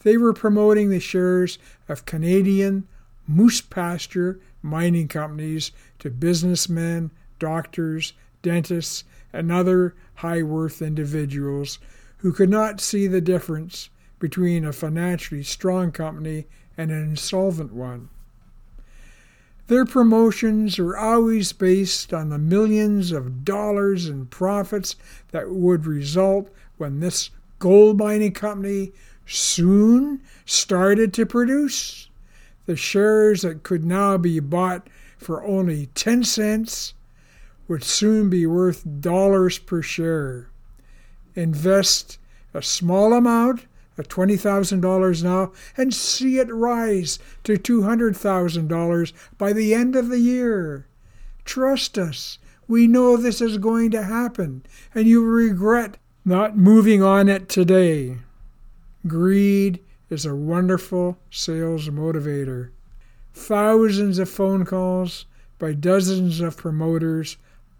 They 0.00 0.16
were 0.16 0.32
promoting 0.32 0.90
the 0.90 1.00
shares 1.00 1.58
of 1.88 2.04
Canadian 2.06 2.86
moose 3.26 3.60
pasture 3.60 4.38
mining 4.62 5.08
companies 5.08 5.72
to 5.98 6.10
businessmen, 6.10 7.10
doctors, 7.38 8.12
dentists, 8.42 9.04
and 9.32 9.50
other 9.50 9.94
high 10.16 10.42
worth 10.42 10.82
individuals 10.82 11.78
who 12.18 12.32
could 12.32 12.50
not 12.50 12.80
see 12.80 13.06
the 13.06 13.20
difference 13.20 13.90
between 14.18 14.64
a 14.64 14.72
financially 14.72 15.42
strong 15.42 15.92
company 15.92 16.46
and 16.76 16.90
an 16.90 17.02
insolvent 17.02 17.72
one. 17.72 18.08
Their 19.68 19.84
promotions 19.84 20.78
were 20.78 20.96
always 20.96 21.52
based 21.52 22.14
on 22.14 22.28
the 22.28 22.38
millions 22.38 23.10
of 23.10 23.44
dollars 23.44 24.08
in 24.08 24.26
profits 24.26 24.94
that 25.32 25.50
would 25.50 25.86
result 25.86 26.50
when 26.76 27.00
this 27.00 27.30
gold 27.58 27.98
mining 27.98 28.32
company 28.32 28.92
soon 29.26 30.20
started 30.44 31.12
to 31.14 31.26
produce. 31.26 32.08
The 32.66 32.76
shares 32.76 33.42
that 33.42 33.64
could 33.64 33.84
now 33.84 34.16
be 34.18 34.38
bought 34.38 34.88
for 35.18 35.44
only 35.44 35.86
10 35.94 36.24
cents 36.24 36.94
would 37.68 37.84
soon 37.84 38.30
be 38.30 38.46
worth 38.46 38.84
dollars 39.00 39.58
per 39.58 39.82
share 39.82 40.50
invest 41.36 42.18
a 42.54 42.62
small 42.62 43.12
amount 43.12 43.66
of 43.98 44.08
$20,000 44.08 45.22
now 45.22 45.52
and 45.76 45.94
see 45.94 46.38
it 46.38 46.52
rise 46.52 47.18
to 47.44 47.54
$200,000 47.54 49.12
by 49.38 49.52
the 49.52 49.74
end 49.74 49.94
of 49.94 50.08
the 50.08 50.18
year. 50.18 50.86
Trust 51.44 51.96
us. 51.96 52.38
We 52.66 52.86
know 52.86 53.16
this 53.16 53.40
is 53.40 53.58
going 53.58 53.92
to 53.92 54.02
happen, 54.02 54.64
and 54.94 55.06
you 55.06 55.24
regret 55.24 55.98
not 56.24 56.56
moving 56.56 57.02
on 57.02 57.28
it 57.28 57.48
today. 57.48 58.16
Greed 59.06 59.80
is 60.10 60.26
a 60.26 60.34
wonderful 60.34 61.18
sales 61.30 61.88
motivator. 61.88 62.70
Thousands 63.32 64.18
of 64.18 64.28
phone 64.28 64.64
calls 64.64 65.26
by 65.58 65.72
dozens 65.72 66.40
of 66.40 66.56
promoters 66.56 67.36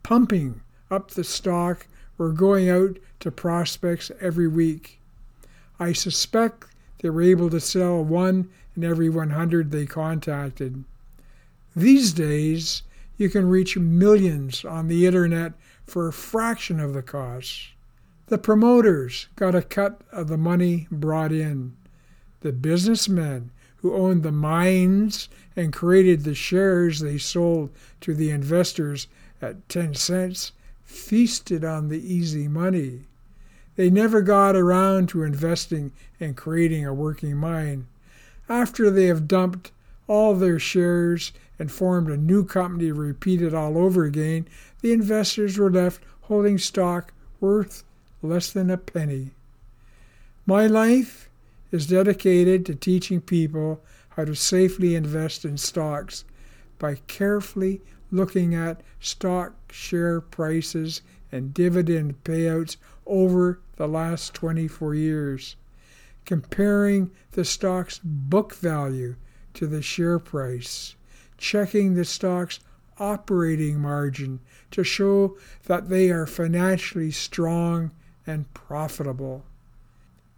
pumping 0.06 0.60
up 0.88 1.10
the 1.10 1.24
stock 1.24 1.84
were 2.16 2.30
going 2.30 2.70
out 2.70 2.96
to 3.18 3.28
prospects 3.28 4.08
every 4.20 4.46
week. 4.46 5.00
I 5.80 5.92
suspect 5.94 6.66
they 7.00 7.10
were 7.10 7.22
able 7.22 7.50
to 7.50 7.58
sell 7.58 8.04
one 8.04 8.48
in 8.76 8.84
every 8.84 9.08
100 9.08 9.72
they 9.72 9.84
contacted. 9.84 10.84
These 11.74 12.12
days, 12.12 12.84
you 13.16 13.28
can 13.28 13.48
reach 13.48 13.76
millions 13.76 14.64
on 14.64 14.86
the 14.86 15.08
internet 15.08 15.54
for 15.84 16.06
a 16.06 16.12
fraction 16.12 16.78
of 16.78 16.94
the 16.94 17.02
cost. 17.02 17.70
The 18.28 18.38
promoters 18.38 19.26
got 19.34 19.56
a 19.56 19.62
cut 19.62 20.02
of 20.12 20.28
the 20.28 20.38
money 20.38 20.86
brought 20.88 21.32
in. 21.32 21.76
The 22.42 22.52
businessmen 22.52 23.50
who 23.78 23.92
owned 23.92 24.22
the 24.22 24.30
mines 24.30 25.28
and 25.56 25.72
created 25.72 26.22
the 26.22 26.36
shares 26.36 27.00
they 27.00 27.18
sold 27.18 27.70
to 28.02 28.14
the 28.14 28.30
investors 28.30 29.08
at 29.42 29.68
10 29.68 29.94
cents 29.94 30.52
feasted 30.84 31.64
on 31.64 31.88
the 31.88 32.00
easy 32.00 32.48
money. 32.48 33.00
They 33.76 33.90
never 33.90 34.22
got 34.22 34.56
around 34.56 35.08
to 35.10 35.22
investing 35.22 35.92
and 36.18 36.36
creating 36.36 36.86
a 36.86 36.94
working 36.94 37.36
mine. 37.36 37.86
After 38.48 38.90
they 38.90 39.06
have 39.06 39.28
dumped 39.28 39.72
all 40.06 40.34
their 40.34 40.58
shares 40.58 41.32
and 41.58 41.70
formed 41.70 42.08
a 42.08 42.16
new 42.16 42.44
company 42.44 42.86
to 42.86 42.94
repeat 42.94 43.42
it 43.42 43.52
all 43.52 43.76
over 43.76 44.04
again, 44.04 44.46
the 44.80 44.92
investors 44.92 45.58
were 45.58 45.70
left 45.70 46.02
holding 46.22 46.58
stock 46.58 47.12
worth 47.40 47.84
less 48.22 48.50
than 48.50 48.70
a 48.70 48.76
penny. 48.76 49.32
My 50.46 50.66
life 50.66 51.28
is 51.72 51.86
dedicated 51.86 52.64
to 52.66 52.74
teaching 52.74 53.20
people 53.20 53.82
how 54.10 54.24
to 54.24 54.34
safely 54.34 54.94
invest 54.94 55.44
in 55.44 55.58
stocks 55.58 56.24
by 56.78 56.96
carefully 57.06 57.80
looking 58.10 58.54
at 58.54 58.80
stock 59.00 59.54
share 59.72 60.20
prices 60.20 61.02
and 61.32 61.52
dividend 61.52 62.22
payouts 62.24 62.76
over 63.06 63.60
the 63.76 63.88
last 63.88 64.34
24 64.34 64.94
years, 64.94 65.56
comparing 66.24 67.10
the 67.32 67.44
stock's 67.44 68.00
book 68.02 68.54
value 68.54 69.16
to 69.54 69.66
the 69.66 69.82
share 69.82 70.18
price, 70.18 70.94
checking 71.38 71.94
the 71.94 72.04
stock's 72.04 72.60
operating 72.98 73.78
margin 73.78 74.40
to 74.70 74.82
show 74.82 75.36
that 75.66 75.88
they 75.88 76.10
are 76.10 76.26
financially 76.26 77.10
strong 77.10 77.90
and 78.26 78.52
profitable. 78.54 79.44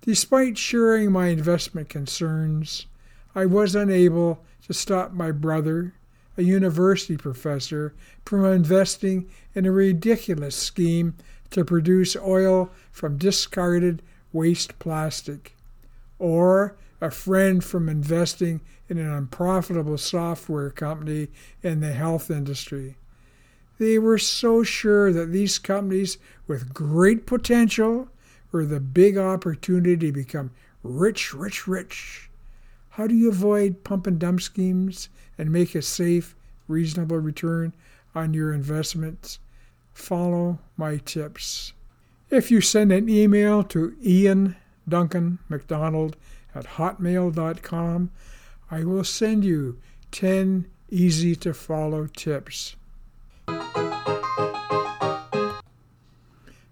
Despite 0.03 0.59
sharing 0.59 1.13
my 1.13 1.29
investment 1.29 1.89
concerns, 1.89 2.87
I 3.35 3.47
was 3.47 3.75
unable 3.75 4.45
to 4.67 4.75
stop 4.75 5.13
my 5.13 5.31
brother, 5.33 5.95
a 6.38 6.42
university 6.42 7.16
professor, 7.16 7.92
from 8.25 8.45
investing 8.45 9.28
in 9.54 9.66
a 9.66 9.73
ridiculous 9.73 10.57
scheme 10.57 11.14
to 11.50 11.64
produce 11.64 12.16
oil 12.16 12.71
from 12.92 13.18
discarded 13.18 14.00
waste 14.33 14.78
plastic, 14.78 15.54
or 16.18 16.76
a 17.00 17.11
friend 17.11 17.64
from 17.64 17.88
investing 17.88 18.61
in 18.88 18.99
an 18.99 19.11
unprofitable 19.11 19.99
software 19.99 20.71
company 20.71 21.28
in 21.62 21.80
the 21.80 21.92
health 21.92 22.30
industry. 22.30 22.97
They 23.78 23.99
were 23.99 24.18
so 24.18 24.62
sure 24.62 25.12
that 25.12 25.33
these 25.33 25.59
companies 25.59 26.18
with 26.47 26.73
great 26.73 27.26
potential 27.26 28.09
were 28.50 28.64
the 28.64 28.80
big 28.80 29.18
opportunity 29.18 30.07
to 30.07 30.12
become 30.12 30.50
rich, 30.83 31.35
rich, 31.35 31.66
rich. 31.66 32.28
How 32.99 33.07
do 33.07 33.14
you 33.14 33.28
avoid 33.28 33.85
pump 33.85 34.09
and 34.09 34.19
dump 34.19 34.40
schemes 34.40 35.09
and 35.38 35.52
make 35.52 35.76
a 35.76 35.83
safe, 35.83 36.35
reasonable 36.67 37.19
return 37.19 37.73
on 38.12 38.35
your 38.35 38.52
investments? 38.52 39.38
Follow 39.95 40.59
my 40.76 40.97
tips. 40.97 41.75
If 42.28 42.50
you 42.50 42.61
send 42.61 42.90
an 42.90 43.09
email 43.09 43.62
to 43.62 43.95
Ian 44.05 44.57
Duncan 44.88 45.38
McDonald 45.49 46.17
at 46.57 46.64
hotmail.com, 46.71 48.11
I 48.69 48.83
will 48.83 49.05
send 49.05 49.45
you 49.45 49.78
10 50.11 50.67
easy 50.90 51.37
to 51.37 51.55
follow 51.55 52.09
tips. 52.09 52.75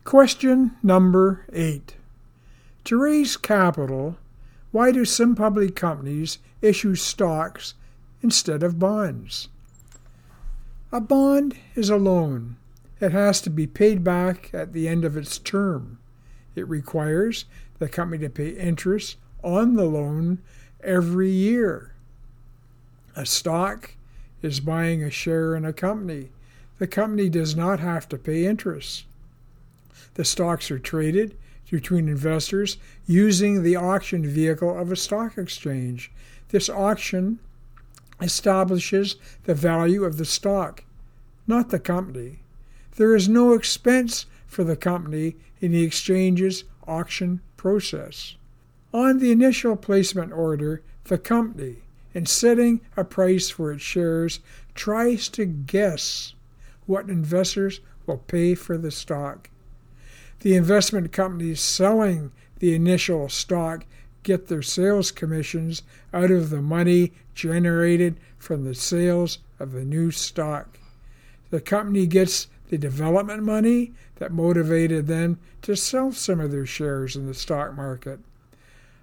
Question 0.03 0.77
number 0.83 1.47
8. 1.53 1.95
To 2.83 3.01
raise 3.01 3.37
capital, 3.37 4.17
why 4.77 4.93
do 4.93 5.07
some 5.07 5.35
public 5.35 5.75
companies 5.75 6.37
issue 6.61 6.95
stocks 6.95 7.73
instead 8.21 8.63
of 8.63 8.79
bonds? 8.79 9.49
A 10.93 11.01
bond 11.01 11.57
is 11.75 11.89
a 11.89 11.97
loan. 11.97 12.59
It 13.01 13.13
has 13.13 13.41
to 13.41 13.49
be 13.49 13.67
paid 13.67 14.05
back 14.05 14.51
at 14.53 14.75
the 14.75 14.87
end 14.87 15.03
of 15.07 15.17
its 15.17 15.39
term. 15.39 15.99
It 16.55 16.69
requires 16.69 17.47
the 17.79 17.89
company 17.89 18.19
to 18.25 18.29
pay 18.29 18.51
interest 18.51 19.17
on 19.43 19.77
the 19.77 19.87
loan 19.87 20.43
every 20.85 21.31
year. 21.31 21.95
A 23.17 23.25
stock 23.25 23.95
is 24.43 24.61
buying 24.61 25.03
a 25.03 25.11
share 25.11 25.57
in 25.57 25.65
a 25.65 25.73
company. 25.73 26.29
The 26.77 26.87
company 26.87 27.31
does 27.31 27.57
not 27.57 27.81
have 27.81 28.11
to 28.11 28.19
pay 28.19 28.45
interest. 28.45 29.07
The 30.17 30.25
stocks 30.27 30.71
are 30.71 30.79
traded 30.79 31.35
between 31.71 32.09
investors 32.09 32.77
using 33.07 33.63
the 33.63 33.77
auction 33.77 34.25
vehicle 34.25 34.79
of 34.79 34.93
a 34.93 34.97
stock 34.97 35.37
exchange. 35.37 36.11
This 36.49 36.69
auction 36.69 37.39
establishes 38.21 39.17
the 39.45 39.55
value 39.55 40.05
of 40.05 40.17
the 40.17 40.25
stock, 40.25 40.85
not 41.47 41.71
the 41.71 41.79
company. 41.79 42.41
There 42.97 43.15
is 43.15 43.29
no 43.29 43.53
expense 43.53 44.27
for 44.47 44.65
the 44.65 44.77
company 44.77 45.37
in 45.61 45.73
the 45.73 45.83
exchange's 45.83 46.65
auction 46.87 47.41
process. 47.57 48.37
On 48.95 49.19
the 49.19 49.33
initial 49.33 49.77
placement 49.77 50.33
order, 50.33 50.83
the 51.05 51.19
company, 51.19 51.83
in 52.15 52.25
setting 52.25 52.81
a 52.97 53.05
price 53.05 53.51
for 53.51 53.73
its 53.73 53.83
shares, 53.83 54.41
tries 54.75 55.29
to 55.29 55.45
guess 55.45 56.35
what 56.87 57.11
investors 57.11 57.81
will 58.07 58.19
pay 58.19 58.55
for 58.55 58.79
the 58.79 58.91
stock. 58.91 59.51
The 60.41 60.55
investment 60.55 61.13
companies 61.13 61.61
selling 61.61 62.33
the 62.59 62.75
initial 62.75 63.29
stock 63.29 63.85
get 64.23 64.49
their 64.49 64.63
sales 64.63 65.11
commissions 65.11 65.83
out 66.13 66.31
of 66.31 66.51
the 66.51 66.63
money 66.63 67.13
generated 67.35 68.17
from 68.39 68.65
the 68.65 68.75
sales 68.75 69.39
of 69.59 69.73
the 69.73 69.85
new 69.85 70.11
stock. 70.11 70.79
The 71.51 71.61
company 71.61 72.07
gets 72.07 72.49
the 72.69 72.79
development 72.79 73.43
money 73.45 73.93
that 74.17 74.33
motivated 74.33 75.07
them 75.07 75.39
to 75.63 75.77
sell 75.77 76.13
some 76.13 76.41
of 76.41 76.51
their 76.51 76.67
shares 76.67 77.15
in 77.17 77.27
the 77.27 77.35
stock 77.35 77.77
market. 77.77 78.19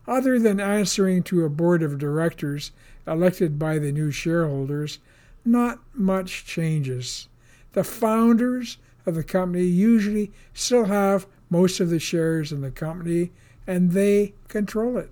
Other 0.06 0.38
than 0.38 0.60
answering 0.60 1.24
to 1.24 1.46
a 1.46 1.50
board 1.50 1.82
of 1.82 1.98
directors 1.98 2.72
elected 3.08 3.58
by 3.58 3.80
the 3.80 3.92
new 3.92 4.12
shareholders, 4.12 5.00
not 5.46 5.80
much 5.94 6.46
changes. 6.46 7.28
The 7.72 7.84
founders 7.84 8.78
of 9.06 9.16
the 9.16 9.24
company 9.24 9.64
usually 9.64 10.32
still 10.54 10.86
have 10.86 11.28
most 11.50 11.80
of 11.80 11.90
the 11.90 12.00
shares 12.00 12.52
in 12.52 12.62
the 12.62 12.72
company 12.72 13.32
and 13.68 13.92
they 13.92 14.34
control 14.48 14.98
it. 14.98 15.12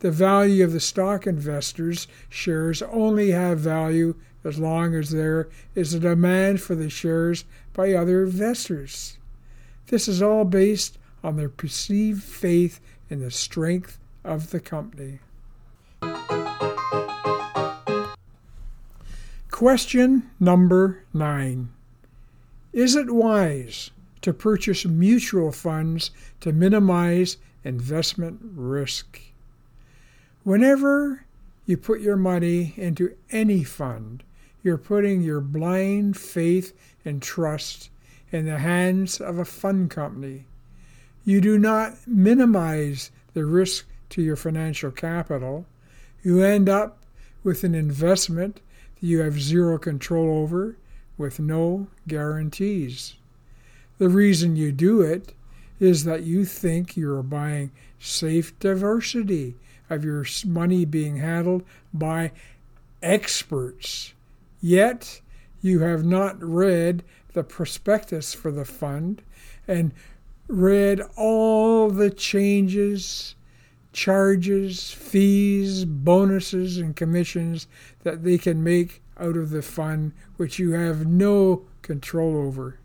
The 0.00 0.10
value 0.10 0.64
of 0.64 0.72
the 0.72 0.80
stock 0.80 1.26
investors' 1.26 2.06
shares 2.28 2.82
only 2.82 3.30
have 3.30 3.58
value 3.58 4.14
as 4.44 4.58
long 4.58 4.94
as 4.94 5.10
there 5.10 5.48
is 5.74 5.94
a 5.94 6.00
demand 6.00 6.60
for 6.60 6.74
the 6.74 6.90
shares 6.90 7.44
by 7.72 7.92
other 7.92 8.24
investors. 8.24 9.18
This 9.86 10.06
is 10.08 10.20
all 10.20 10.44
based 10.44 10.98
on 11.22 11.36
their 11.36 11.48
perceived 11.48 12.22
faith 12.22 12.80
in 13.08 13.20
the 13.20 13.30
strength 13.30 13.98
of 14.22 14.50
the 14.50 14.60
company. 14.60 15.20
Question 19.50 20.30
number 20.40 21.04
nine 21.14 21.70
Is 22.74 22.96
it 22.96 23.12
wise 23.12 23.92
to 24.22 24.32
purchase 24.32 24.84
mutual 24.84 25.52
funds 25.52 26.10
to 26.40 26.50
minimize 26.50 27.36
investment 27.62 28.40
risk? 28.42 29.20
Whenever 30.42 31.24
you 31.66 31.76
put 31.76 32.00
your 32.00 32.16
money 32.16 32.74
into 32.76 33.14
any 33.30 33.62
fund, 33.62 34.24
you're 34.64 34.76
putting 34.76 35.22
your 35.22 35.40
blind 35.40 36.16
faith 36.16 36.72
and 37.04 37.22
trust 37.22 37.90
in 38.32 38.46
the 38.46 38.58
hands 38.58 39.20
of 39.20 39.38
a 39.38 39.44
fund 39.44 39.88
company. 39.88 40.46
You 41.24 41.40
do 41.40 41.56
not 41.56 41.94
minimize 42.08 43.12
the 43.34 43.44
risk 43.44 43.86
to 44.10 44.20
your 44.20 44.34
financial 44.34 44.90
capital. 44.90 45.64
You 46.24 46.42
end 46.42 46.68
up 46.68 47.04
with 47.44 47.62
an 47.62 47.76
investment 47.76 48.56
that 49.00 49.06
you 49.06 49.20
have 49.20 49.40
zero 49.40 49.78
control 49.78 50.42
over 50.42 50.74
with 51.16 51.40
no 51.40 51.88
guarantees. 52.08 53.14
The 53.98 54.08
reason 54.08 54.56
you 54.56 54.72
do 54.72 55.00
it 55.02 55.34
is 55.78 56.04
that 56.04 56.22
you 56.22 56.44
think 56.44 56.96
you're 56.96 57.22
buying 57.22 57.70
safe 57.98 58.58
diversity 58.58 59.56
of 59.90 60.04
your 60.04 60.24
money 60.46 60.84
being 60.84 61.18
handled 61.18 61.62
by 61.92 62.32
experts 63.02 64.14
Yet 64.64 65.20
you 65.60 65.80
have 65.80 66.06
not 66.06 66.42
read 66.42 67.02
the 67.34 67.44
prospectus 67.44 68.32
for 68.32 68.50
the 68.50 68.64
fund 68.64 69.20
and 69.68 69.92
read 70.48 71.02
all 71.16 71.90
the 71.90 72.08
changes, 72.08 73.34
charges, 73.94 74.90
fees, 74.90 75.84
bonuses, 75.84 76.76
and 76.76 76.96
commissions 76.96 77.66
that 78.02 78.24
they 78.24 78.36
can 78.36 78.62
make 78.62 79.00
out 79.18 79.36
of 79.36 79.50
the 79.50 79.62
fund, 79.62 80.12
which 80.36 80.58
you 80.58 80.72
have 80.72 81.06
no 81.06 81.62
control 81.80 82.36
over. 82.36 82.78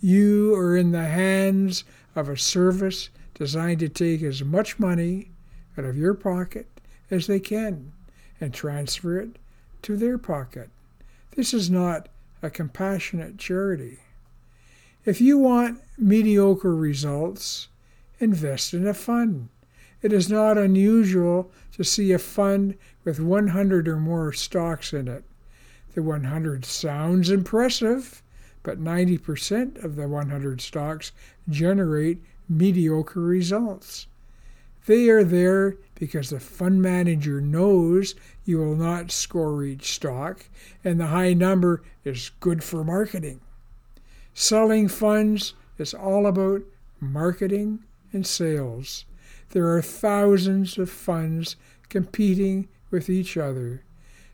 You 0.00 0.54
are 0.54 0.76
in 0.76 0.92
the 0.92 1.06
hands 1.06 1.84
of 2.14 2.28
a 2.28 2.36
service 2.36 3.08
designed 3.34 3.80
to 3.80 3.88
take 3.88 4.22
as 4.22 4.42
much 4.42 4.78
money 4.78 5.30
out 5.78 5.84
of 5.84 5.96
your 5.96 6.14
pocket 6.14 6.66
as 7.10 7.26
they 7.26 7.40
can 7.40 7.92
and 8.40 8.52
transfer 8.52 9.18
it 9.18 9.38
to 9.82 9.96
their 9.96 10.18
pocket. 10.18 10.68
This 11.36 11.54
is 11.54 11.70
not 11.70 12.08
a 12.42 12.50
compassionate 12.50 13.38
charity. 13.38 14.00
If 15.04 15.20
you 15.20 15.38
want 15.38 15.80
mediocre 15.96 16.74
results, 16.74 17.68
invest 18.18 18.74
in 18.74 18.86
a 18.86 18.94
fund. 18.94 19.50
It 20.06 20.12
is 20.12 20.30
not 20.30 20.56
unusual 20.56 21.50
to 21.72 21.82
see 21.82 22.12
a 22.12 22.18
fund 22.20 22.76
with 23.02 23.18
100 23.18 23.88
or 23.88 23.96
more 23.96 24.32
stocks 24.32 24.92
in 24.92 25.08
it. 25.08 25.24
The 25.96 26.02
100 26.04 26.64
sounds 26.64 27.28
impressive, 27.28 28.22
but 28.62 28.78
90% 28.78 29.82
of 29.82 29.96
the 29.96 30.06
100 30.06 30.60
stocks 30.60 31.10
generate 31.48 32.22
mediocre 32.48 33.18
results. 33.18 34.06
They 34.86 35.08
are 35.08 35.24
there 35.24 35.76
because 35.96 36.30
the 36.30 36.38
fund 36.38 36.80
manager 36.80 37.40
knows 37.40 38.14
you 38.44 38.58
will 38.58 38.76
not 38.76 39.10
score 39.10 39.64
each 39.64 39.92
stock, 39.92 40.46
and 40.84 41.00
the 41.00 41.06
high 41.06 41.32
number 41.32 41.82
is 42.04 42.30
good 42.38 42.62
for 42.62 42.84
marketing. 42.84 43.40
Selling 44.34 44.86
funds 44.86 45.54
is 45.78 45.94
all 45.94 46.28
about 46.28 46.62
marketing 47.00 47.80
and 48.12 48.24
sales. 48.24 49.04
There 49.50 49.74
are 49.74 49.82
thousands 49.82 50.78
of 50.78 50.90
funds 50.90 51.56
competing 51.88 52.68
with 52.90 53.08
each 53.08 53.36
other. 53.36 53.82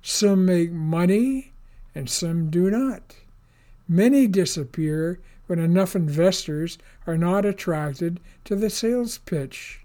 Some 0.03 0.45
make 0.45 0.73
money 0.73 1.53
and 1.95 2.09
some 2.09 2.51
do 2.51 2.71
not. 2.71 3.17
Many 3.89 4.27
disappear 4.27 5.21
when 5.47 5.59
enough 5.59 5.95
investors 5.95 6.79
are 7.07 7.19
not 7.19 7.45
attracted 7.45 8.21
to 8.45 8.57
the 8.57 8.71
sales 8.71 9.19
pitch. 9.19 9.81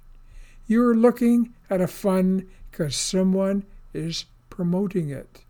You 0.68 0.86
are 0.88 0.96
looking 0.96 1.54
at 1.70 1.82
a 1.82 1.88
fund 1.88 2.48
because 2.72 2.96
someone 2.96 3.66
is 3.94 4.26
promoting 4.50 5.10
it. 5.10 5.42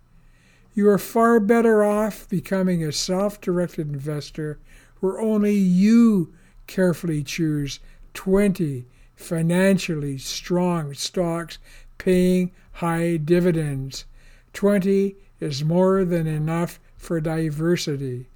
You 0.74 0.90
are 0.90 0.98
far 0.98 1.40
better 1.40 1.84
off 1.84 2.30
becoming 2.30 2.84
a 2.84 2.92
self 2.92 3.42
directed 3.42 3.92
investor 3.92 4.60
where 5.00 5.20
only 5.20 5.56
you 5.56 6.34
carefully 6.68 7.24
choose 7.24 7.80
20 8.14 8.86
financially 9.18 10.18
strong 10.18 10.94
stocks 10.94 11.58
paying 11.98 12.52
high 12.74 13.18
dividends. 13.18 14.06
20 14.54 15.16
is 15.42 15.66
more 15.66 16.06
than 16.06 16.26
enough 16.28 16.80
for 16.96 17.20
diversity. 17.20 18.28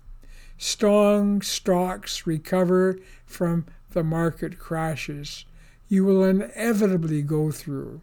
Strong 0.58 1.42
stocks 1.42 2.28
recover 2.28 3.00
from 3.26 3.66
the 3.92 4.04
market 4.04 4.60
crashes 4.60 5.46
you 5.92 6.06
will 6.06 6.24
inevitably 6.24 7.22
go 7.22 7.52
through. 7.52 8.00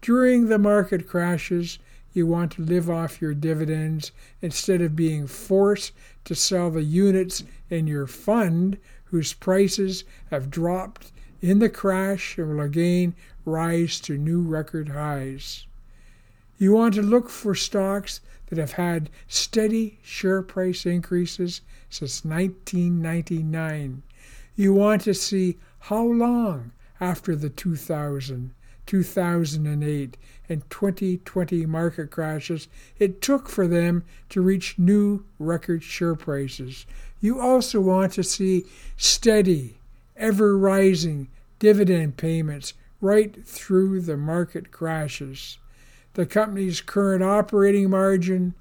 During 0.00 0.46
the 0.46 0.58
market 0.58 1.08
crashes, 1.08 1.80
you 2.12 2.28
want 2.28 2.52
to 2.52 2.62
live 2.62 2.88
off 2.88 3.20
your 3.20 3.34
dividends 3.34 4.12
instead 4.40 4.80
of 4.80 4.94
being 4.94 5.26
forced 5.26 5.92
to 6.26 6.36
sell 6.36 6.70
the 6.70 6.84
units 6.84 7.42
in 7.68 7.88
your 7.88 8.06
fund 8.06 8.78
whose 9.06 9.32
prices 9.32 10.04
have 10.30 10.48
dropped 10.48 11.10
in 11.42 11.58
the 11.58 11.68
crash 11.68 12.38
and 12.38 12.48
will 12.48 12.64
again 12.64 13.14
rise 13.44 14.00
to 14.00 14.16
new 14.16 14.40
record 14.40 14.90
highs. 14.90 15.66
You 16.56 16.72
want 16.72 16.94
to 16.94 17.02
look 17.02 17.28
for 17.28 17.56
stocks 17.56 18.20
that 18.46 18.58
have 18.58 18.72
had 18.72 19.10
steady 19.26 19.98
share 20.02 20.42
price 20.42 20.86
increases 20.86 21.60
since 21.90 22.24
1999. 22.24 24.02
You 24.54 24.72
want 24.72 25.02
to 25.02 25.14
see 25.14 25.58
how 25.80 26.04
long 26.04 26.70
after 27.00 27.34
the 27.34 27.50
2000, 27.50 28.54
2008, 28.86 30.16
and 30.48 30.70
2020 30.70 31.66
market 31.66 32.10
crashes 32.10 32.68
it 32.98 33.20
took 33.20 33.48
for 33.48 33.66
them 33.66 34.04
to 34.28 34.40
reach 34.40 34.78
new 34.78 35.24
record 35.40 35.82
share 35.82 36.14
prices. 36.14 36.86
You 37.20 37.40
also 37.40 37.80
want 37.80 38.12
to 38.12 38.22
see 38.22 38.66
steady, 38.96 39.78
ever 40.16 40.56
rising 40.56 41.28
dividend 41.58 42.16
payments 42.16 42.74
right 43.00 43.44
through 43.46 44.00
the 44.00 44.16
market 44.16 44.70
crashes. 44.70 45.58
The 46.14 46.26
company's 46.26 46.80
current 46.80 47.22
operating 47.22 47.90
margin, 47.90 48.54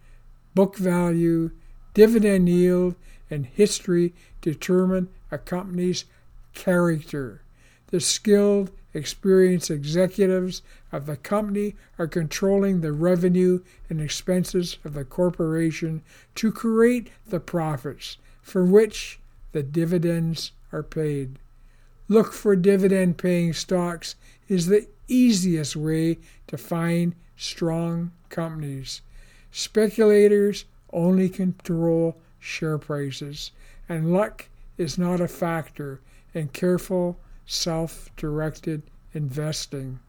book 0.56 0.78
value, 0.78 1.52
dividend 1.94 2.48
yield, 2.50 2.96
and 3.30 3.46
history 3.46 4.14
determine 4.42 5.10
a 5.32 5.38
company's 5.38 6.06
character. 6.54 7.42
The 7.88 8.00
skilled, 8.00 8.72
experienced 8.94 9.72
executives 9.72 10.62
of 10.92 11.06
the 11.06 11.16
company 11.16 11.76
are 11.98 12.08
controlling 12.08 12.82
the 12.82 12.92
revenue 12.92 13.62
and 13.90 14.02
expenses 14.02 14.78
of 14.84 14.94
the 14.94 15.06
corporation 15.06 16.02
to 16.36 16.52
create 16.52 17.10
the 17.28 17.40
profits 17.40 18.18
for 18.42 18.66
which 18.66 19.20
the 19.54 19.64
dividends 19.64 20.52
are 20.72 20.84
paid. 20.84 21.40
Look 22.08 22.34
for 22.34 22.56
dividend 22.56 23.18
paying 23.18 23.54
stocks 23.54 24.16
is 24.48 24.68
the 24.68 24.88
easiest 25.08 25.76
way 25.76 26.20
to 26.48 26.58
find 26.58 27.16
strong 27.36 28.12
companies. 28.30 29.02
Speculators 29.52 30.66
only 30.94 31.30
control 31.30 32.18
share 32.40 32.78
prices, 32.78 33.52
and 33.88 34.12
luck 34.12 34.48
is 34.78 34.98
not 34.98 35.22
a 35.22 35.28
factor 35.28 36.00
in 36.34 36.48
careful 36.50 37.20
self 37.46 38.10
directed 38.16 38.84
investing. 39.14 40.00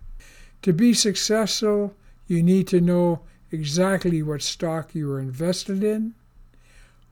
To 0.62 0.72
be 0.72 0.94
successful, 0.94 1.94
you 2.26 2.42
need 2.42 2.68
to 2.68 2.80
know 2.80 3.20
exactly 3.50 4.22
what 4.22 4.42
stock 4.42 4.94
you 4.94 5.10
are 5.10 5.20
invested 5.20 5.82
in, 5.82 6.14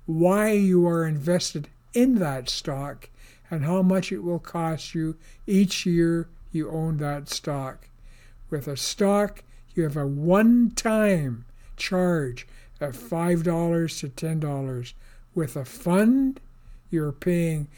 why 0.07 0.53
you 0.53 0.87
are 0.87 1.07
invested 1.07 1.69
in 1.93 2.17
that 2.17 2.49
stock, 2.49 3.09
and 3.51 3.65
how 3.65 3.83
much 3.83 4.13
it 4.13 4.23
will 4.23 4.39
cost 4.39 4.95
you 4.95 5.17
each 5.47 5.85
year 5.85 6.29
you 6.53 6.71
own 6.71 6.99
that 6.99 7.29
stock. 7.29 7.89
With 8.49 8.69
a 8.69 8.77
stock, 8.77 9.43
you 9.75 9.83
have 9.85 9.97
a 9.97 10.07
one 10.07 10.71
time 10.71 11.45
charge 11.77 12.47
of 12.81 12.97
$5 12.97 13.43
to 14.01 14.09
$10. 14.09 14.93
With 15.35 15.57
a 15.57 15.65
fund, 15.65 16.41
you're 16.91 17.13
paying 17.13 17.69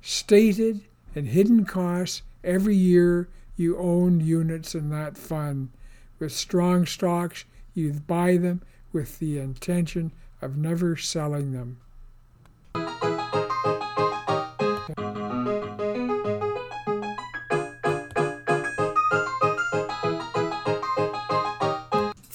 stated 0.00 0.80
and 1.14 1.28
hidden 1.28 1.64
costs 1.64 2.22
every 2.42 2.76
year 2.76 3.28
you 3.56 3.76
own 3.76 4.20
units 4.20 4.74
in 4.74 4.90
that 4.90 5.16
fund. 5.18 5.70
With 6.18 6.32
strong 6.32 6.86
stocks, 6.86 7.44
you 7.74 7.92
buy 7.92 8.36
them 8.36 8.62
with 8.92 9.18
the 9.18 9.38
intention 9.38 10.12
of 10.40 10.56
never 10.56 10.96
selling 10.96 11.52
them. 11.52 11.78